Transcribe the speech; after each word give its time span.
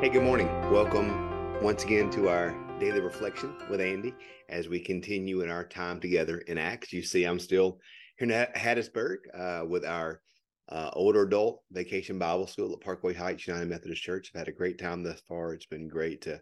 Hey, 0.00 0.08
good 0.08 0.22
morning. 0.22 0.48
Welcome 0.70 1.60
once 1.60 1.84
again 1.84 2.08
to 2.12 2.30
our 2.30 2.56
daily 2.78 3.02
reflection 3.02 3.54
with 3.68 3.82
Andy 3.82 4.14
as 4.48 4.66
we 4.66 4.80
continue 4.80 5.42
in 5.42 5.50
our 5.50 5.62
time 5.62 6.00
together 6.00 6.38
in 6.38 6.56
Acts. 6.56 6.90
You 6.90 7.02
see, 7.02 7.24
I'm 7.24 7.38
still 7.38 7.80
here 8.16 8.30
in 8.30 8.46
Hattiesburg 8.58 9.16
uh, 9.38 9.66
with 9.66 9.84
our 9.84 10.22
uh, 10.70 10.88
older 10.94 11.24
adult 11.24 11.60
vacation 11.70 12.18
Bible 12.18 12.46
school 12.46 12.72
at 12.72 12.80
Parkway 12.80 13.12
Heights 13.12 13.46
United 13.46 13.68
Methodist 13.68 14.02
Church. 14.02 14.30
I've 14.34 14.38
had 14.38 14.48
a 14.48 14.52
great 14.52 14.78
time 14.78 15.02
thus 15.02 15.20
far. 15.28 15.52
It's 15.52 15.66
been 15.66 15.86
great 15.86 16.22
to 16.22 16.40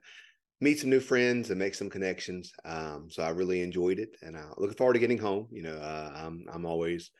meet 0.60 0.78
some 0.78 0.90
new 0.90 1.00
friends 1.00 1.50
and 1.50 1.58
make 1.58 1.74
some 1.74 1.90
connections. 1.90 2.52
Um, 2.64 3.08
so 3.10 3.24
I 3.24 3.30
really 3.30 3.62
enjoyed 3.62 3.98
it, 3.98 4.16
and 4.22 4.36
I'm 4.36 4.54
looking 4.58 4.76
forward 4.76 4.92
to 4.92 5.00
getting 5.00 5.18
home. 5.18 5.48
You 5.50 5.64
know, 5.64 5.78
uh, 5.78 6.12
I'm 6.14 6.46
I'm 6.52 6.64
always 6.64 7.10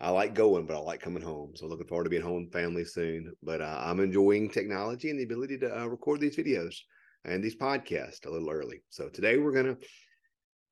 I 0.00 0.10
like 0.10 0.34
going, 0.34 0.66
but 0.66 0.76
I 0.76 0.80
like 0.80 1.00
coming 1.00 1.22
home. 1.22 1.52
So 1.56 1.66
looking 1.66 1.86
forward 1.86 2.04
to 2.04 2.10
being 2.10 2.22
home 2.22 2.48
family 2.52 2.84
soon. 2.84 3.32
But 3.42 3.60
uh, 3.60 3.80
I'm 3.80 4.00
enjoying 4.00 4.48
technology 4.48 5.10
and 5.10 5.18
the 5.18 5.24
ability 5.24 5.58
to 5.58 5.80
uh, 5.80 5.86
record 5.86 6.20
these 6.20 6.36
videos 6.36 6.76
and 7.24 7.42
these 7.42 7.56
podcasts 7.56 8.26
a 8.26 8.30
little 8.30 8.50
early. 8.50 8.82
So 8.90 9.08
today 9.08 9.38
we're 9.38 9.52
gonna 9.52 9.76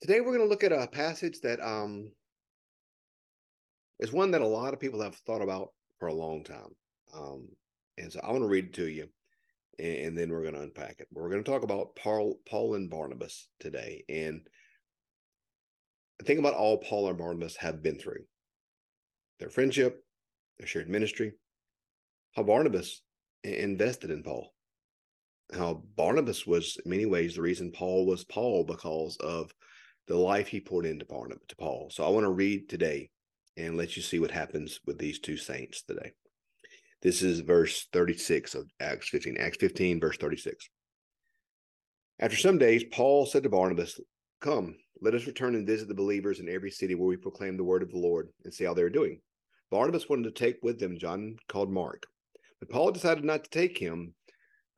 today 0.01 0.21
we're 0.21 0.37
gonna 0.37 0.49
look 0.49 0.63
at 0.63 0.73
a 0.73 0.87
passage 0.87 1.41
that 1.41 1.61
um 1.61 2.11
is 3.99 4.13
one 4.13 4.31
that 4.31 4.43
a 4.43 4.47
lot 4.47 4.75
of 4.75 4.81
people 4.81 5.03
have 5.03 5.17
thought 5.17 5.43
about 5.43 5.71
for 5.99 6.09
a 6.09 6.15
long 6.15 6.45
time. 6.45 6.75
Um, 7.15 7.49
and 7.99 8.13
so 8.13 8.21
I 8.23 8.31
want 8.31 8.43
to 8.43 8.49
read 8.49 8.67
it 8.67 8.75
to 8.75 8.87
you, 8.87 9.09
and, 9.79 9.97
and 9.97 10.19
then 10.19 10.31
we're 10.31 10.43
going 10.43 10.55
to 10.55 10.61
unpack 10.61 10.97
it. 10.99 11.09
We're 11.11 11.31
going 11.31 11.43
to 11.43 11.51
talk 11.51 11.63
about 11.63 11.97
Paul, 11.97 12.39
Paul 12.47 12.75
and 12.75 12.91
Barnabas 12.91 13.49
today, 13.59 14.05
and 14.09 14.43
think 16.25 16.39
about 16.39 16.55
all 16.55 16.79
Paul 16.79 17.09
and 17.09 17.19
Barnabas 17.19 17.57
have 17.57 17.83
been 17.83 17.99
through 17.99 18.25
their 19.39 19.51
friendship, 19.51 20.05
their 20.59 20.67
shared 20.67 20.89
ministry, 20.89 21.33
how 22.35 22.43
Barnabas 22.43 23.03
invested 23.45 24.11
in 24.11 24.23
Paul, 24.23 24.53
how 25.53 25.83
Barnabas 25.97 26.47
was 26.47 26.79
in 26.85 26.91
many 26.91 27.07
ways 27.07 27.35
the 27.35 27.43
reason 27.43 27.73
Paul 27.73 28.07
was 28.07 28.25
Paul 28.25 28.65
because 28.65 29.17
of 29.19 29.53
the 30.09 30.17
life 30.17 30.49
he 30.49 30.61
poured 30.61 30.87
into 30.87 31.05
Barnabas 31.05 31.47
to 31.49 31.57
Paul. 31.57 31.91
So 31.91 32.05
I 32.05 32.11
want 32.11 32.25
to 32.25 32.31
read 32.31 32.69
today 32.69 33.11
and 33.57 33.77
let 33.77 33.97
you 33.97 34.03
see 34.03 34.19
what 34.19 34.31
happens 34.31 34.81
with 34.87 34.99
these 34.99 35.19
two 35.19 35.37
saints 35.37 35.83
today. 35.83 36.13
This 37.03 37.23
is 37.23 37.41
verse 37.41 37.89
36 37.93 38.55
of 38.55 38.69
Acts 38.81 39.09
15. 39.09 39.37
Acts 39.39 39.59
15, 39.59 40.01
verse 40.01 40.17
36. 40.17 40.69
After 42.19 42.37
some 42.37 42.59
days, 42.59 42.85
Paul 42.85 43.27
said 43.27 43.43
to 43.43 43.49
Barnabas, 43.49 44.01
Come, 44.41 44.77
let 45.01 45.15
us 45.15 45.27
return 45.27 45.55
and 45.55 45.67
visit 45.67 45.89
the 45.89 45.95
believers 45.95 46.41
in 46.41 46.49
every 46.49 46.71
city 46.71 46.95
where 46.95 47.09
we 47.09 47.17
proclaim 47.17 47.57
the 47.57 47.65
word 47.65 47.83
of 47.83 47.91
the 47.91 47.99
Lord 47.99 48.29
and 48.45 48.53
see 48.53 48.65
how 48.65 48.75
they 48.75 48.83
are 48.83 48.91
doing. 48.91 49.21
Barnabas 49.71 50.09
wanted 50.09 50.25
to 50.25 50.31
take 50.31 50.63
with 50.63 50.79
them 50.79 50.99
John 50.99 51.37
called 51.49 51.71
Mark, 51.71 52.07
but 52.61 52.69
Paul 52.69 52.93
decided 52.93 53.25
not 53.25 53.45
to 53.45 53.51
take 53.51 53.77
him, 53.77 54.15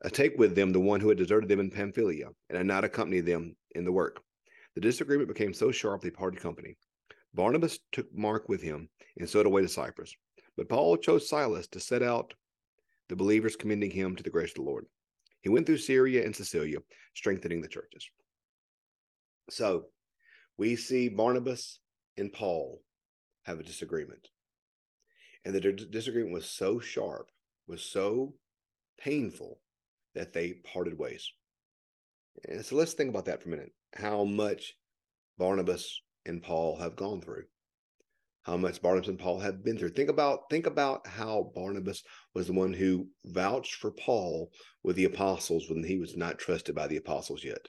uh, 0.03 0.09
take 0.09 0.37
with 0.37 0.55
them 0.55 0.71
the 0.71 0.79
one 0.79 0.99
who 0.99 1.09
had 1.09 1.17
deserted 1.17 1.47
them 1.47 1.59
in 1.59 1.69
Pamphylia 1.69 2.29
and 2.49 2.57
had 2.57 2.65
not 2.65 2.83
accompanied 2.83 3.25
them 3.25 3.55
in 3.75 3.85
the 3.85 3.91
work. 3.91 4.21
The 4.75 4.81
disagreement 4.81 5.27
became 5.27 5.53
so 5.53 5.71
sharp 5.71 6.01
they 6.01 6.09
parted 6.09 6.39
company. 6.39 6.75
Barnabas 7.33 7.79
took 7.91 8.07
Mark 8.15 8.49
with 8.49 8.61
him 8.61 8.89
and 9.17 9.29
sailed 9.29 9.45
away 9.45 9.61
to 9.61 9.67
Cyprus, 9.67 10.15
but 10.57 10.69
Paul 10.69 10.97
chose 10.97 11.29
Silas 11.29 11.67
to 11.67 11.79
set 11.79 12.01
out 12.01 12.33
the 13.09 13.15
believers, 13.15 13.55
commending 13.55 13.91
him 13.91 14.15
to 14.15 14.23
the 14.23 14.29
grace 14.29 14.51
of 14.51 14.55
the 14.55 14.61
Lord. 14.61 14.85
He 15.41 15.49
went 15.49 15.65
through 15.65 15.77
Syria 15.77 16.25
and 16.25 16.35
Cilicia, 16.35 16.81
strengthening 17.13 17.61
the 17.61 17.67
churches. 17.67 18.09
So 19.49 19.85
we 20.57 20.75
see 20.75 21.09
Barnabas 21.09 21.79
and 22.17 22.31
Paul 22.31 22.81
have 23.43 23.59
a 23.59 23.63
disagreement 23.63 24.27
and 25.49 25.55
the 25.55 25.71
disagreement 25.71 26.33
was 26.33 26.47
so 26.47 26.79
sharp, 26.79 27.31
was 27.67 27.81
so 27.81 28.35
painful 28.99 29.59
that 30.13 30.31
they 30.31 30.53
parted 30.53 30.97
ways. 30.97 31.31
And 32.47 32.63
so 32.63 32.75
let's 32.75 32.93
think 32.93 33.09
about 33.09 33.25
that 33.25 33.41
for 33.41 33.49
a 33.49 33.51
minute. 33.51 33.71
How 33.95 34.25
much 34.25 34.75
Barnabas 35.39 36.01
and 36.27 36.43
Paul 36.43 36.77
have 36.77 36.95
gone 36.95 37.21
through. 37.21 37.45
How 38.43 38.57
much 38.57 38.79
Barnabas 38.79 39.09
and 39.09 39.17
Paul 39.17 39.39
have 39.39 39.63
been 39.63 39.77
through. 39.77 39.89
Think 39.89 40.09
about 40.09 40.41
think 40.51 40.67
about 40.67 41.07
how 41.07 41.51
Barnabas 41.55 42.03
was 42.35 42.45
the 42.45 42.53
one 42.53 42.73
who 42.73 43.07
vouched 43.25 43.75
for 43.75 43.89
Paul 43.91 44.51
with 44.83 44.97
the 44.97 45.05
apostles 45.05 45.67
when 45.67 45.83
he 45.83 45.97
was 45.97 46.15
not 46.15 46.37
trusted 46.37 46.75
by 46.75 46.85
the 46.85 46.97
apostles 46.97 47.43
yet. 47.43 47.67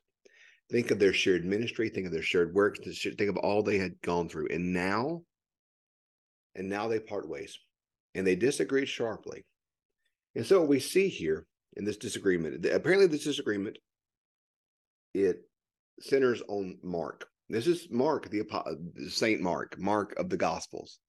Think 0.71 0.91
of 0.91 0.99
their 0.99 1.15
shared 1.15 1.47
ministry, 1.47 1.89
think 1.89 2.07
of 2.07 2.13
their 2.13 2.23
shared 2.23 2.55
works, 2.55 2.81
think 2.83 3.21
of 3.21 3.39
all 3.39 3.63
they 3.63 3.79
had 3.79 4.03
gone 4.03 4.29
through. 4.29 4.49
And 4.51 4.75
now 4.75 5.23
and 6.55 6.69
now 6.69 6.89
they 6.89 7.01
part 7.01 7.29
ways 7.29 7.59
and 8.15 8.27
they 8.27 8.37
disagreed 8.37 8.89
sharply. 8.89 9.45
And 10.35 10.47
so 10.47 10.61
what 10.61 10.69
we 10.69 10.81
see 10.81 11.09
here 11.09 11.47
in 11.77 11.85
this 11.85 11.97
disagreement, 11.97 12.65
apparently 12.67 13.07
this 13.07 13.25
disagreement, 13.25 13.79
it 15.15 15.43
centers 16.01 16.43
on 16.49 16.79
Mark. 16.83 17.27
This 17.49 17.67
is 17.67 17.89
Mark, 17.91 18.31
the 18.31 18.45
Saint 19.09 19.41
Mark, 19.41 19.79
Mark 19.79 20.15
of 20.19 20.31
the 20.31 20.37
Gospels. 20.37 21.01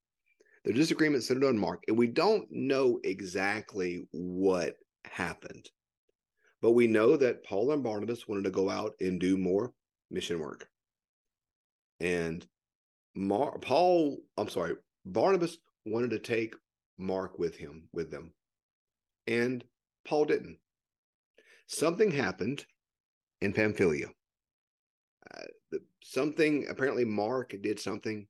The 0.63 0.73
disagreement 0.73 1.23
centered 1.23 1.47
on 1.47 1.57
Mark, 1.57 1.83
and 1.87 1.97
we 1.97 2.07
don't 2.07 2.47
know 2.51 2.99
exactly 3.03 4.07
what 4.11 4.75
happened, 5.05 5.67
but 6.61 6.71
we 6.71 6.85
know 6.85 7.17
that 7.17 7.43
Paul 7.43 7.71
and 7.71 7.83
Barnabas 7.83 8.27
wanted 8.27 8.43
to 8.43 8.51
go 8.51 8.69
out 8.69 8.93
and 8.99 9.19
do 9.19 9.37
more 9.37 9.73
mission 10.11 10.39
work. 10.39 10.67
And 11.99 12.45
Mar- 13.15 13.57
Paul, 13.59 14.19
I'm 14.37 14.49
sorry, 14.49 14.75
Barnabas 15.05 15.57
wanted 15.85 16.11
to 16.11 16.19
take 16.19 16.53
Mark 17.01 17.39
with 17.39 17.57
him, 17.57 17.89
with 17.91 18.11
them. 18.11 18.33
And 19.27 19.63
Paul 20.07 20.25
didn't. 20.25 20.57
Something 21.67 22.11
happened 22.11 22.65
in 23.41 23.53
Pamphylia. 23.53 24.07
Uh, 25.33 25.77
something, 26.03 26.67
apparently, 26.69 27.05
Mark 27.05 27.55
did 27.61 27.79
something, 27.79 28.27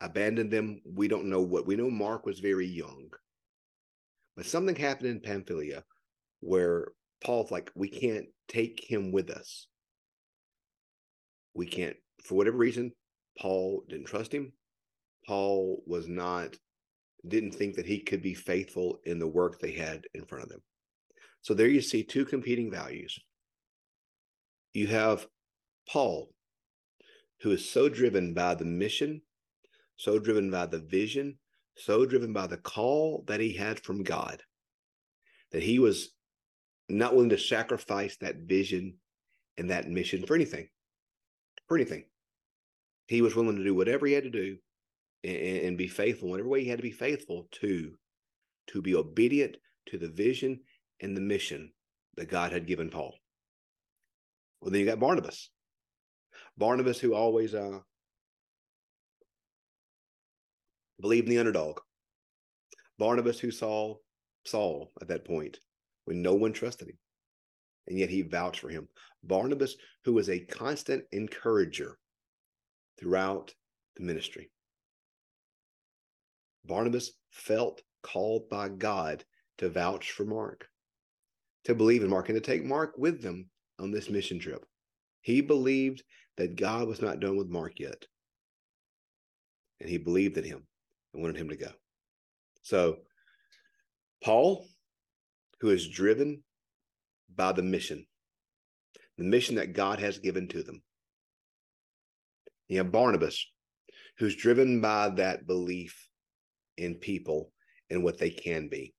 abandoned 0.00 0.50
them. 0.50 0.80
We 0.84 1.08
don't 1.08 1.28
know 1.28 1.40
what. 1.40 1.66
We 1.66 1.76
know 1.76 1.90
Mark 1.90 2.26
was 2.26 2.40
very 2.40 2.66
young. 2.66 3.10
But 4.36 4.46
something 4.46 4.76
happened 4.76 5.10
in 5.10 5.20
Pamphylia 5.20 5.84
where 6.40 6.88
Paul's 7.24 7.50
like, 7.50 7.70
we 7.74 7.88
can't 7.88 8.26
take 8.48 8.84
him 8.88 9.10
with 9.10 9.30
us. 9.30 9.66
We 11.54 11.66
can't, 11.66 11.96
for 12.22 12.34
whatever 12.34 12.58
reason, 12.58 12.92
Paul 13.38 13.84
didn't 13.88 14.06
trust 14.06 14.32
him. 14.32 14.52
Paul 15.26 15.82
was 15.86 16.06
not, 16.06 16.54
didn't 17.28 17.52
think 17.52 17.74
that 17.76 17.86
he 17.86 18.00
could 18.00 18.22
be 18.22 18.34
faithful 18.34 19.00
in 19.04 19.18
the 19.18 19.26
work 19.26 19.58
they 19.58 19.72
had 19.72 20.04
in 20.14 20.24
front 20.24 20.44
of 20.44 20.50
them. 20.50 20.62
So 21.42 21.54
there 21.54 21.68
you 21.68 21.80
see 21.80 22.02
two 22.02 22.24
competing 22.24 22.70
values. 22.70 23.18
You 24.72 24.88
have 24.88 25.26
Paul, 25.88 26.30
who 27.40 27.52
is 27.52 27.68
so 27.68 27.88
driven 27.88 28.34
by 28.34 28.54
the 28.54 28.64
mission, 28.64 29.22
so 29.96 30.18
driven 30.18 30.50
by 30.50 30.66
the 30.66 30.80
vision, 30.80 31.38
so 31.76 32.04
driven 32.04 32.32
by 32.32 32.46
the 32.46 32.56
call 32.56 33.24
that 33.26 33.40
he 33.40 33.52
had 33.52 33.80
from 33.80 34.02
God, 34.02 34.42
that 35.52 35.62
he 35.62 35.78
was 35.78 36.10
not 36.88 37.14
willing 37.14 37.30
to 37.30 37.38
sacrifice 37.38 38.16
that 38.16 38.36
vision 38.36 38.94
and 39.56 39.70
that 39.70 39.88
mission 39.88 40.26
for 40.26 40.34
anything. 40.34 40.68
For 41.68 41.76
anything. 41.76 42.04
He 43.06 43.22
was 43.22 43.34
willing 43.34 43.56
to 43.56 43.64
do 43.64 43.74
whatever 43.74 44.06
he 44.06 44.12
had 44.12 44.24
to 44.24 44.30
do 44.30 44.58
and, 45.26 45.66
and 45.66 45.78
be 45.78 45.88
faithful, 45.88 46.28
in 46.28 46.30
whatever 46.30 46.48
way 46.48 46.62
he 46.62 46.68
had 46.68 46.78
to 46.78 46.82
be 46.82 46.90
faithful 46.90 47.48
to, 47.52 47.92
to 48.68 48.82
be 48.82 48.94
obedient 48.94 49.56
to 49.86 49.98
the 49.98 50.08
vision 50.08 50.60
and 51.00 51.16
the 51.16 51.20
mission 51.20 51.72
that 52.16 52.30
God 52.30 52.52
had 52.52 52.66
given 52.66 52.90
Paul. 52.90 53.14
Well, 54.60 54.70
then 54.70 54.80
you 54.80 54.86
got 54.86 55.00
Barnabas. 55.00 55.50
Barnabas, 56.56 56.98
who 56.98 57.14
always 57.14 57.54
uh, 57.54 57.80
believed 61.00 61.28
in 61.28 61.34
the 61.34 61.38
underdog. 61.38 61.80
Barnabas, 62.98 63.38
who 63.38 63.50
saw 63.50 63.96
Saul 64.46 64.92
at 65.02 65.08
that 65.08 65.26
point 65.26 65.58
when 66.06 66.22
no 66.22 66.34
one 66.34 66.52
trusted 66.52 66.88
him, 66.88 66.98
and 67.86 67.98
yet 67.98 68.08
he 68.08 68.22
vouched 68.22 68.60
for 68.60 68.70
him. 68.70 68.88
Barnabas, 69.22 69.76
who 70.04 70.14
was 70.14 70.30
a 70.30 70.40
constant 70.40 71.04
encourager 71.12 71.98
throughout 72.98 73.52
the 73.96 74.04
ministry. 74.04 74.50
Barnabas 76.66 77.12
felt 77.30 77.82
called 78.02 78.48
by 78.48 78.68
God 78.68 79.24
to 79.58 79.68
vouch 79.68 80.12
for 80.12 80.24
Mark, 80.24 80.68
to 81.64 81.74
believe 81.74 82.02
in 82.02 82.10
Mark, 82.10 82.28
and 82.28 82.36
to 82.36 82.40
take 82.40 82.64
Mark 82.64 82.94
with 82.96 83.22
them 83.22 83.48
on 83.78 83.90
this 83.90 84.10
mission 84.10 84.38
trip. 84.38 84.64
He 85.20 85.40
believed 85.40 86.02
that 86.36 86.56
God 86.56 86.86
was 86.86 87.02
not 87.02 87.20
done 87.20 87.36
with 87.36 87.48
Mark 87.48 87.80
yet. 87.80 88.06
And 89.80 89.88
he 89.88 89.98
believed 89.98 90.38
in 90.38 90.44
him 90.44 90.66
and 91.12 91.22
wanted 91.22 91.36
him 91.36 91.48
to 91.48 91.56
go. 91.56 91.70
So, 92.62 92.98
Paul, 94.22 94.66
who 95.60 95.70
is 95.70 95.88
driven 95.88 96.42
by 97.34 97.52
the 97.52 97.62
mission, 97.62 98.06
the 99.18 99.24
mission 99.24 99.56
that 99.56 99.72
God 99.72 99.98
has 100.00 100.18
given 100.18 100.48
to 100.48 100.62
them. 100.62 100.82
You 102.68 102.78
have 102.78 102.92
Barnabas, 102.92 103.46
who's 104.18 104.36
driven 104.36 104.80
by 104.80 105.10
that 105.10 105.46
belief 105.46 106.08
in 106.76 106.94
people 106.96 107.52
and 107.90 108.02
what 108.02 108.18
they 108.18 108.30
can 108.30 108.68
be, 108.68 108.94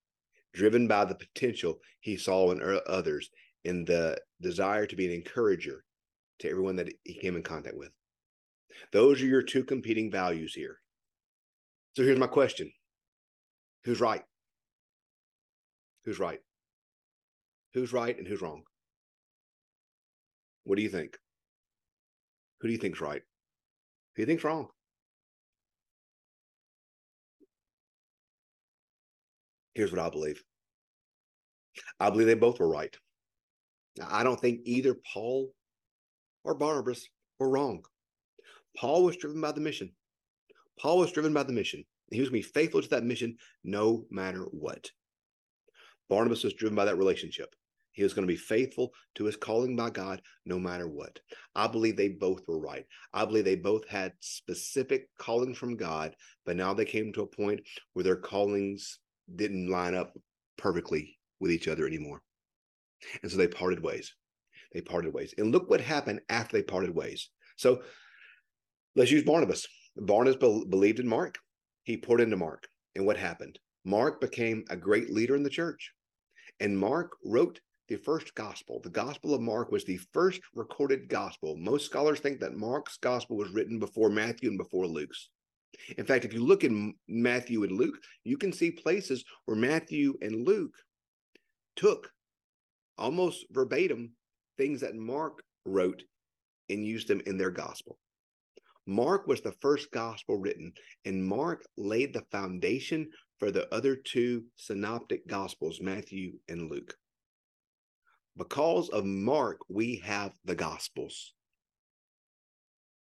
driven 0.53 0.87
by 0.87 1.05
the 1.05 1.15
potential 1.15 1.79
he 1.99 2.17
saw 2.17 2.51
in 2.51 2.61
er, 2.61 2.81
others 2.87 3.29
in 3.63 3.85
the 3.85 4.17
desire 4.41 4.85
to 4.85 4.95
be 4.95 5.05
an 5.05 5.11
encourager 5.13 5.83
to 6.39 6.49
everyone 6.49 6.75
that 6.77 6.91
he 7.03 7.13
came 7.15 7.35
in 7.35 7.43
contact 7.43 7.75
with. 7.75 7.91
Those 8.91 9.21
are 9.21 9.25
your 9.25 9.41
two 9.41 9.63
competing 9.63 10.11
values 10.11 10.53
here. 10.53 10.77
So 11.95 12.03
here's 12.03 12.19
my 12.19 12.27
question 12.27 12.71
Who's 13.83 13.99
right? 13.99 14.23
Who's 16.05 16.19
right? 16.19 16.39
Who's 17.73 17.91
right 17.93 18.17
and 18.17 18.27
who's 18.27 18.41
wrong? 18.41 18.63
What 20.63 20.77
do 20.77 20.83
you 20.83 20.89
think? 20.89 21.17
Who 22.59 22.67
do 22.67 22.71
you 22.71 22.79
think's 22.79 23.01
right? 23.01 23.21
Who 24.15 24.17
do 24.17 24.21
you 24.21 24.25
think's 24.25 24.43
wrong? 24.43 24.67
Here's 29.77 29.91
what 29.91 30.01
I 30.01 30.09
believe. 30.09 30.43
I 31.99 32.09
believe 32.09 32.25
they 32.25 32.33
both 32.33 32.59
were 32.59 32.67
right. 32.67 32.97
I 34.03 34.23
don't 34.23 34.39
think 34.41 34.61
either 34.63 34.95
Paul 35.13 35.53
or 36.43 36.55
Barnabas 36.55 37.07
were 37.37 37.47
wrong. 37.47 37.83
Paul 38.75 39.03
was 39.03 39.17
driven 39.17 39.39
by 39.39 39.51
the 39.51 39.61
mission. 39.61 39.91
Paul 40.79 40.97
was 40.97 41.11
driven 41.11 41.31
by 41.31 41.43
the 41.43 41.53
mission. 41.53 41.85
He 42.09 42.19
was 42.19 42.29
going 42.29 42.41
to 42.41 42.47
be 42.47 42.53
faithful 42.53 42.81
to 42.81 42.89
that 42.89 43.03
mission 43.03 43.37
no 43.63 44.05
matter 44.09 44.45
what. 44.49 44.89
Barnabas 46.09 46.43
was 46.43 46.55
driven 46.55 46.75
by 46.75 46.85
that 46.85 46.97
relationship. 46.97 47.53
He 47.91 48.01
was 48.01 48.15
going 48.15 48.27
to 48.27 48.33
be 48.33 48.35
faithful 48.35 48.93
to 49.13 49.25
his 49.25 49.35
calling 49.35 49.75
by 49.75 49.91
God 49.91 50.23
no 50.43 50.57
matter 50.57 50.87
what. 50.87 51.19
I 51.53 51.67
believe 51.67 51.97
they 51.97 52.09
both 52.09 52.41
were 52.47 52.59
right. 52.59 52.87
I 53.13 53.25
believe 53.25 53.45
they 53.45 53.55
both 53.55 53.87
had 53.87 54.13
specific 54.21 55.07
calling 55.19 55.53
from 55.53 55.77
God, 55.77 56.15
but 56.47 56.55
now 56.55 56.73
they 56.73 56.85
came 56.85 57.13
to 57.13 57.21
a 57.21 57.27
point 57.27 57.59
where 57.93 58.03
their 58.03 58.15
callings 58.15 58.97
didn't 59.35 59.69
line 59.69 59.95
up 59.95 60.13
perfectly 60.57 61.17
with 61.39 61.51
each 61.51 61.67
other 61.67 61.85
anymore. 61.85 62.21
And 63.21 63.31
so 63.31 63.37
they 63.37 63.47
parted 63.47 63.81
ways. 63.81 64.13
They 64.73 64.81
parted 64.81 65.13
ways. 65.13 65.33
And 65.37 65.51
look 65.51 65.69
what 65.69 65.81
happened 65.81 66.21
after 66.29 66.57
they 66.57 66.63
parted 66.63 66.93
ways. 66.93 67.29
So 67.55 67.81
let's 68.95 69.11
use 69.11 69.23
Barnabas. 69.23 69.67
Barnabas 69.95 70.37
be- 70.37 70.65
believed 70.69 70.99
in 70.99 71.07
Mark. 71.07 71.37
He 71.83 71.97
poured 71.97 72.21
into 72.21 72.37
Mark. 72.37 72.67
And 72.95 73.05
what 73.05 73.17
happened? 73.17 73.59
Mark 73.85 74.19
became 74.19 74.65
a 74.69 74.75
great 74.75 75.11
leader 75.11 75.35
in 75.35 75.43
the 75.43 75.49
church. 75.49 75.93
And 76.59 76.77
Mark 76.77 77.11
wrote 77.23 77.59
the 77.87 77.95
first 77.95 78.35
gospel. 78.35 78.81
The 78.83 78.89
gospel 78.89 79.33
of 79.33 79.41
Mark 79.41 79.71
was 79.71 79.85
the 79.85 79.99
first 80.11 80.41
recorded 80.53 81.07
gospel. 81.07 81.55
Most 81.55 81.85
scholars 81.85 82.19
think 82.19 82.39
that 82.39 82.57
Mark's 82.57 82.97
gospel 82.97 83.37
was 83.37 83.51
written 83.51 83.79
before 83.79 84.09
Matthew 84.09 84.49
and 84.49 84.57
before 84.57 84.87
Luke's. 84.87 85.29
In 85.97 86.05
fact, 86.05 86.25
if 86.25 86.33
you 86.33 86.43
look 86.43 86.63
in 86.63 86.93
Matthew 87.07 87.63
and 87.63 87.77
Luke, 87.77 87.97
you 88.23 88.37
can 88.37 88.51
see 88.51 88.71
places 88.71 89.23
where 89.45 89.57
Matthew 89.57 90.15
and 90.21 90.45
Luke 90.45 90.75
took 91.75 92.11
almost 92.97 93.45
verbatim 93.51 94.13
things 94.57 94.81
that 94.81 94.95
Mark 94.95 95.43
wrote 95.65 96.03
and 96.69 96.85
used 96.85 97.07
them 97.07 97.21
in 97.25 97.37
their 97.37 97.51
gospel. 97.51 97.99
Mark 98.85 99.27
was 99.27 99.41
the 99.41 99.53
first 99.61 99.91
gospel 99.91 100.37
written, 100.37 100.71
and 101.05 101.23
Mark 101.23 101.65
laid 101.77 102.13
the 102.13 102.23
foundation 102.31 103.09
for 103.37 103.51
the 103.51 103.71
other 103.73 103.95
two 103.95 104.45
synoptic 104.55 105.27
gospels, 105.27 105.79
Matthew 105.81 106.33
and 106.47 106.71
Luke. 106.71 106.95
Because 108.37 108.89
of 108.89 109.03
Mark, 109.03 109.59
we 109.67 109.97
have 110.05 110.31
the 110.45 110.55
Gospels. 110.55 111.33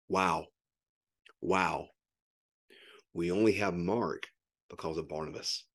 Wow. 0.09 0.47
Wow. 1.41 1.89
We 3.17 3.31
only 3.31 3.53
have 3.53 3.73
Mark 3.73 4.27
because 4.69 4.99
of 4.99 5.09
Barnabas, 5.09 5.65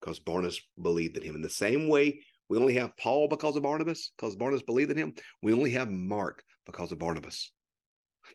because 0.00 0.18
Barnabas 0.18 0.60
believed 0.82 1.16
in 1.16 1.22
him. 1.22 1.36
In 1.36 1.40
the 1.40 1.48
same 1.48 1.86
way, 1.86 2.20
we 2.48 2.58
only 2.58 2.74
have 2.74 2.96
Paul 2.96 3.28
because 3.28 3.54
of 3.54 3.62
Barnabas, 3.62 4.10
because 4.18 4.34
Barnabas 4.34 4.64
believed 4.64 4.90
in 4.90 4.96
him. 4.96 5.14
We 5.40 5.52
only 5.52 5.70
have 5.70 5.88
Mark 5.88 6.42
because 6.66 6.90
of 6.90 6.98
Barnabas. 6.98 7.52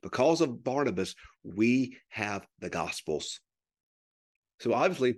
Because 0.01 0.39
of 0.39 0.63
Barnabas, 0.63 1.15
we 1.43 1.97
have 2.07 2.47
the 2.59 2.69
Gospels. 2.69 3.41
So 4.61 4.73
obviously, 4.73 5.15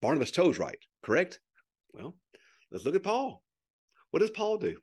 Barnabas 0.00 0.30
toes 0.30 0.56
right, 0.60 0.78
correct? 1.02 1.40
Well, 1.92 2.14
Let's 2.70 2.84
look 2.84 2.94
at 2.94 3.02
Paul. 3.02 3.42
What 4.12 4.20
does 4.20 4.30
Paul 4.30 4.58
do? 4.58 4.76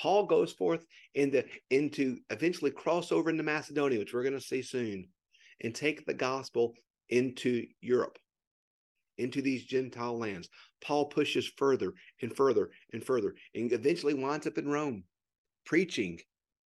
Paul 0.00 0.24
goes 0.24 0.54
forth 0.54 0.86
into, 1.14 1.44
into 1.68 2.16
eventually 2.30 2.70
cross 2.70 3.12
over 3.12 3.28
into 3.28 3.42
Macedonia, 3.42 3.98
which 3.98 4.14
we're 4.14 4.22
going 4.22 4.32
to 4.32 4.40
see 4.40 4.62
soon, 4.62 5.08
and 5.62 5.74
take 5.74 6.04
the 6.04 6.14
gospel 6.14 6.74
into 7.08 7.66
Europe, 7.80 8.18
into 9.18 9.42
these 9.42 9.64
Gentile 9.64 10.18
lands. 10.18 10.48
Paul 10.82 11.06
pushes 11.06 11.50
further 11.56 11.92
and 12.22 12.34
further 12.34 12.70
and 12.92 13.04
further, 13.04 13.34
and 13.54 13.72
eventually 13.72 14.14
winds 14.14 14.46
up 14.46 14.58
in 14.58 14.68
Rome, 14.68 15.04
preaching 15.64 16.20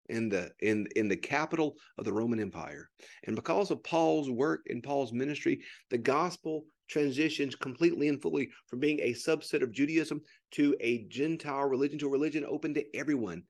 in 0.09 0.29
the 0.29 0.51
in 0.61 0.87
in 0.97 1.09
the 1.09 1.17
capital 1.17 1.77
of 1.97 2.05
the 2.05 2.13
Roman 2.13 2.41
Empire. 2.41 2.91
And 3.25 3.37
because 3.37 3.71
of 3.71 3.83
Paul's 3.85 4.31
work 4.31 4.63
and 4.69 4.83
Paul's 4.83 5.13
ministry, 5.13 5.63
the 5.91 5.99
gospel 5.99 6.65
transitions 6.89 7.55
completely 7.55 8.09
and 8.09 8.21
fully 8.21 8.51
from 8.67 8.81
being 8.81 8.99
a 9.01 9.15
subset 9.15 9.63
of 9.63 9.73
Judaism 9.73 10.21
to 10.53 10.77
a 10.81 11.07
Gentile 11.07 11.69
religion, 11.69 11.99
to 12.01 12.07
a 12.07 12.11
religion 12.11 12.45
open 12.49 12.75
to 12.75 12.97
everyone, 12.97 13.45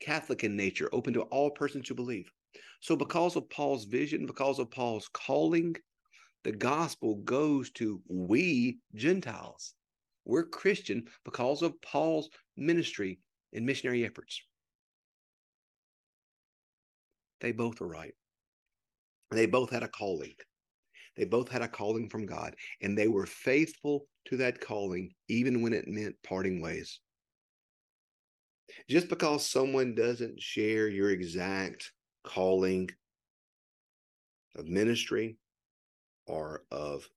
Catholic 0.00 0.44
in 0.44 0.56
nature, 0.56 0.88
open 0.92 1.12
to 1.12 1.22
all 1.22 1.50
persons 1.50 1.88
who 1.88 1.94
believe. 1.94 2.30
So, 2.80 2.96
because 2.96 3.36
of 3.36 3.50
Paul's 3.50 3.84
vision, 3.84 4.26
because 4.26 4.58
of 4.58 4.70
Paul's 4.70 5.08
calling, 5.12 5.76
the 6.44 6.52
gospel 6.52 7.16
goes 7.16 7.70
to 7.72 8.00
we 8.08 8.78
Gentiles. 8.94 9.74
We're 10.24 10.44
Christian 10.44 11.08
because 11.24 11.62
of 11.62 11.80
Paul's 11.82 12.30
ministry 12.56 13.18
and 13.52 13.66
missionary 13.66 14.04
efforts. 14.04 14.42
They 17.40 17.52
both 17.52 17.80
were 17.80 17.88
right. 17.88 18.14
They 19.30 19.46
both 19.46 19.70
had 19.70 19.82
a 19.82 19.88
calling. 19.88 20.34
They 21.16 21.24
both 21.24 21.48
had 21.48 21.62
a 21.62 21.68
calling 21.68 22.08
from 22.08 22.26
God, 22.26 22.54
and 22.80 22.96
they 22.96 23.08
were 23.08 23.26
faithful 23.26 24.06
to 24.26 24.36
that 24.38 24.60
calling, 24.60 25.12
even 25.28 25.62
when 25.62 25.72
it 25.72 25.88
meant 25.88 26.16
parting 26.22 26.62
ways. 26.62 27.00
Just 28.88 29.08
because 29.08 29.48
someone 29.48 29.94
doesn't 29.94 30.40
share 30.40 30.88
your 30.88 31.10
exact 31.10 31.92
calling 32.24 32.90
of 34.56 34.66
ministry 34.66 35.36
or 36.26 36.64
of 36.70 37.08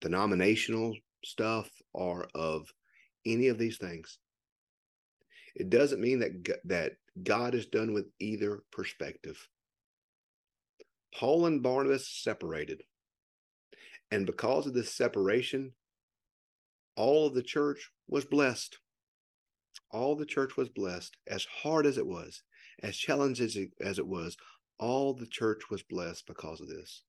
denominational 0.00 0.94
stuff 1.24 1.70
or 1.92 2.28
of 2.34 2.72
any 3.24 3.48
of 3.48 3.58
these 3.58 3.78
things, 3.78 4.18
it 5.54 5.70
doesn't 5.70 6.00
mean 6.00 6.20
that 6.20 6.60
that 6.64 6.92
God 7.22 7.54
is 7.54 7.66
done 7.66 7.92
with 7.92 8.06
either 8.18 8.62
perspective. 8.70 9.48
Paul 11.14 11.46
and 11.46 11.62
Barnabas 11.62 12.08
separated. 12.08 12.82
And 14.10 14.26
because 14.26 14.66
of 14.66 14.74
this 14.74 14.94
separation, 14.94 15.72
all 16.96 17.26
of 17.26 17.34
the 17.34 17.42
church 17.42 17.90
was 18.08 18.24
blessed. 18.24 18.78
All 19.90 20.16
the 20.16 20.26
church 20.26 20.56
was 20.56 20.68
blessed, 20.68 21.16
as 21.26 21.46
hard 21.62 21.86
as 21.86 21.98
it 21.98 22.06
was, 22.06 22.42
as 22.82 22.96
challenging 22.96 23.46
as 23.46 23.56
it, 23.56 23.70
as 23.80 23.98
it 23.98 24.06
was. 24.06 24.36
All 24.78 25.14
the 25.14 25.26
church 25.26 25.70
was 25.70 25.82
blessed 25.82 26.26
because 26.26 26.60
of 26.60 26.68
this. 26.68 27.02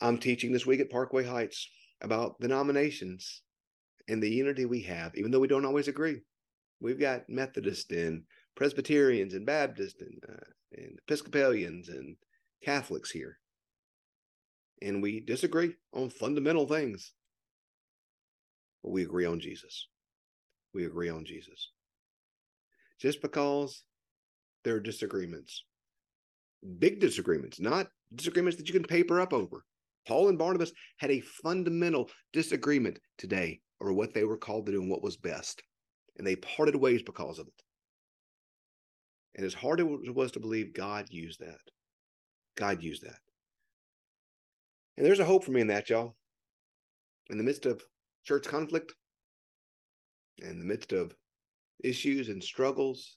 I'm 0.00 0.18
teaching 0.18 0.52
this 0.52 0.66
week 0.66 0.80
at 0.80 0.90
Parkway 0.90 1.24
Heights 1.24 1.68
about 2.02 2.40
denominations 2.40 3.42
and 4.08 4.22
the 4.22 4.30
unity 4.30 4.66
we 4.66 4.82
have, 4.82 5.14
even 5.16 5.30
though 5.30 5.40
we 5.40 5.48
don't 5.48 5.64
always 5.64 5.88
agree. 5.88 6.20
We've 6.80 7.00
got 7.00 7.28
Methodists 7.28 7.90
and 7.90 8.24
Presbyterians 8.54 9.32
and 9.32 9.46
Baptists 9.46 10.00
and, 10.00 10.20
uh, 10.28 10.44
and 10.72 10.98
Episcopalians 11.06 11.88
and 11.88 12.16
Catholics 12.62 13.10
here 13.12 13.38
and 14.84 15.02
we 15.02 15.20
disagree 15.20 15.74
on 15.92 16.10
fundamental 16.10 16.66
things, 16.66 17.12
but 18.82 18.90
we 18.90 19.02
agree 19.02 19.24
on 19.24 19.40
Jesus. 19.40 19.88
We 20.74 20.84
agree 20.84 21.08
on 21.08 21.24
Jesus. 21.24 21.70
Just 23.00 23.20
because 23.22 23.84
there 24.64 24.76
are 24.76 24.80
disagreements, 24.80 25.64
big 26.78 27.00
disagreements, 27.00 27.60
not 27.60 27.88
disagreements 28.14 28.56
that 28.56 28.68
you 28.68 28.74
can 28.74 28.84
paper 28.84 29.20
up 29.20 29.32
over. 29.32 29.64
Paul 30.06 30.28
and 30.28 30.38
Barnabas 30.38 30.72
had 30.98 31.10
a 31.10 31.20
fundamental 31.20 32.10
disagreement 32.32 32.98
today 33.18 33.60
over 33.80 33.92
what 33.92 34.14
they 34.14 34.24
were 34.24 34.36
called 34.36 34.66
to 34.66 34.72
do 34.72 34.80
and 34.80 34.90
what 34.90 35.02
was 35.02 35.16
best. 35.16 35.62
And 36.16 36.26
they 36.26 36.36
parted 36.36 36.76
ways 36.76 37.02
because 37.02 37.38
of 37.38 37.46
it. 37.46 37.62
And 39.34 39.44
as 39.44 39.54
hard 39.54 39.80
as 39.80 39.86
it 40.04 40.14
was 40.14 40.30
to 40.32 40.40
believe, 40.40 40.74
God 40.74 41.06
used 41.10 41.40
that. 41.40 41.58
God 42.56 42.82
used 42.82 43.02
that. 43.02 43.18
And 44.96 45.04
there's 45.04 45.18
a 45.18 45.24
hope 45.24 45.44
for 45.44 45.50
me 45.50 45.60
in 45.60 45.66
that, 45.68 45.90
y'all. 45.90 46.14
In 47.30 47.38
the 47.38 47.44
midst 47.44 47.66
of 47.66 47.82
church 48.24 48.46
conflict, 48.46 48.92
in 50.38 50.58
the 50.58 50.64
midst 50.64 50.92
of 50.92 51.14
issues 51.82 52.28
and 52.28 52.42
struggles, 52.42 53.16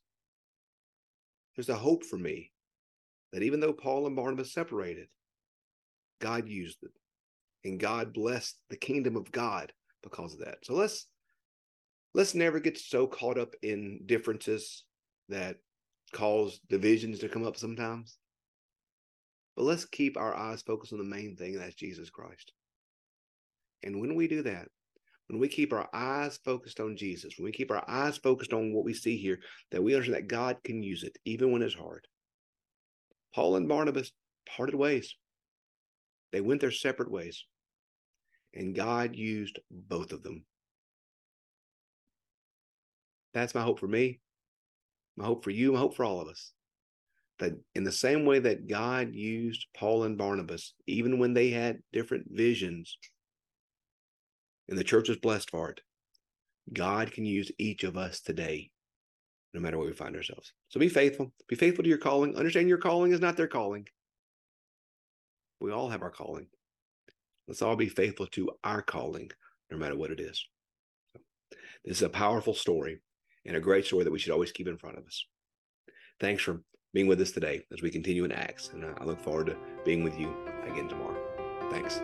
there's 1.56 1.70
a 1.70 1.76
hope 1.76 2.04
for 2.04 2.18
me 2.18 2.52
that 3.34 3.44
even 3.44 3.60
though 3.60 3.74
Paul 3.74 4.08
and 4.08 4.16
Barnabas 4.16 4.54
separated, 4.54 5.08
God 6.20 6.48
used 6.48 6.80
it. 6.84 6.92
And 7.68 7.80
God 7.80 8.14
blessed 8.14 8.58
the 8.70 8.78
kingdom 8.78 9.16
of 9.16 9.32
God 9.32 9.74
because 10.04 10.34
of 10.34 10.40
that. 10.40 10.60
So 10.64 10.74
let's 10.74 11.08
let's 12.14 12.34
never 12.34 12.60
get 12.60 12.78
so 12.78 13.08
caught 13.08 13.38
up 13.38 13.54
in 13.62 14.02
differences 14.06 14.84
that 15.30 15.58
cause 16.14 16.60
divisions 16.70 17.20
to 17.20 17.30
come 17.30 17.46
up 17.46 17.58
sometimes. 17.58 18.18
But 19.56 19.64
let's 19.64 19.86
keep 19.86 20.18
our 20.18 20.36
eyes 20.36 20.62
focused 20.62 20.94
on 20.94 21.00
the 21.00 21.06
main 21.06 21.36
thing, 21.36 21.58
that's 21.58 21.76
Jesus 21.76 22.10
Christ. 22.10 22.54
And 23.84 24.00
when 24.00 24.16
we 24.16 24.28
do 24.28 24.44
that, 24.44 24.70
when 25.28 25.40
we 25.40 25.48
keep 25.48 25.74
our 25.74 25.90
eyes 25.94 26.40
focused 26.44 26.80
on 26.80 26.96
Jesus, 26.96 27.34
when 27.38 27.46
we 27.46 27.52
keep 27.52 27.72
our 27.72 27.84
eyes 27.88 28.18
focused 28.18 28.54
on 28.54 28.74
what 28.74 28.86
we 28.86 28.94
see 28.94 29.18
here, 29.18 29.40
that 29.72 29.84
we 29.84 29.94
understand 29.94 30.24
that 30.24 30.28
God 30.28 30.58
can 30.64 30.82
use 30.82 31.04
it 31.04 31.18
even 31.26 31.52
when 31.52 31.62
it's 31.62 31.76
hard. 31.76 32.08
Paul 33.36 33.58
and 33.58 33.68
Barnabas 33.68 34.12
parted 34.48 34.76
ways. 34.76 35.16
They 36.32 36.42
went 36.42 36.62
their 36.62 36.72
separate 36.72 37.12
ways. 37.12 37.46
And 38.54 38.76
God 38.76 39.16
used 39.16 39.60
both 39.70 40.12
of 40.14 40.24
them. 40.24 40.46
That's 43.34 43.54
my 43.54 43.62
hope 43.62 43.80
for 43.80 43.88
me, 43.88 44.20
my 45.16 45.26
hope 45.26 45.44
for 45.44 45.52
you, 45.52 45.74
my 45.74 45.80
hope 45.80 45.96
for 45.96 46.06
all 46.06 46.22
of 46.22 46.28
us. 46.28 46.54
That 47.40 47.52
in 47.76 47.84
the 47.84 47.92
same 47.92 48.26
way 48.26 48.40
that 48.40 48.68
God 48.68 49.14
used 49.14 49.68
Paul 49.76 50.06
and 50.06 50.18
Barnabas, 50.18 50.74
even 50.88 51.20
when 51.20 51.36
they 51.36 51.52
had 51.52 51.84
different 51.94 52.26
visions, 52.32 52.98
and 54.70 54.78
the 54.78 54.84
church 54.84 55.10
is 55.10 55.18
blessed 55.18 55.50
for 55.50 55.70
it, 55.70 55.82
God 56.74 57.12
can 57.12 57.26
use 57.26 57.52
each 57.58 57.84
of 57.84 57.98
us 57.98 58.20
today, 58.20 58.70
no 59.54 59.62
matter 59.62 59.78
where 59.78 59.88
we 59.88 59.94
find 59.94 60.16
ourselves. 60.16 60.54
So 60.70 60.80
be 60.80 60.90
faithful. 60.90 61.32
Be 61.48 61.56
faithful 61.56 61.84
to 61.84 61.90
your 61.90 61.98
calling. 61.98 62.36
Understand 62.36 62.68
your 62.68 62.78
calling 62.78 63.12
is 63.12 63.22
not 63.22 63.38
their 63.38 63.48
calling. 63.48 63.88
We 65.60 65.72
all 65.72 65.90
have 65.90 66.02
our 66.02 66.12
calling. 66.12 66.48
Let's 67.48 67.62
all 67.62 67.76
be 67.76 67.90
faithful 67.90 68.28
to 68.28 68.50
our 68.64 68.82
calling, 68.82 69.32
no 69.72 69.78
matter 69.78 69.96
what 69.96 70.12
it 70.12 70.20
is. 70.20 70.46
This 71.86 71.98
is 71.98 72.04
a 72.04 72.10
powerful 72.10 72.54
story 72.54 73.00
and 73.46 73.56
a 73.56 73.62
great 73.62 73.86
story 73.86 74.04
that 74.04 74.12
we 74.12 74.20
should 74.20 74.34
always 74.34 74.52
keep 74.52 74.68
in 74.68 74.78
front 74.78 74.98
of 74.98 75.06
us. 75.06 75.26
Thanks 76.20 76.44
for 76.44 76.62
being 76.94 77.08
with 77.08 77.22
us 77.22 77.32
today 77.32 77.64
as 77.72 77.82
we 77.82 77.90
continue 77.90 78.26
in 78.26 78.32
Acts, 78.32 78.70
and 78.74 78.84
I 78.84 79.04
look 79.06 79.22
forward 79.22 79.48
to 79.48 79.58
being 79.86 80.04
with 80.04 80.20
you 80.20 80.36
again 80.66 80.90
tomorrow. 80.90 81.18
Thanks. 81.70 82.02